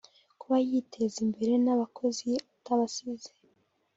Kuba 0.39 0.55
yiteza 0.67 1.17
imbere 1.25 1.53
n’aba 1.59 1.79
bakozi 1.81 2.27
atabasize 2.55 3.29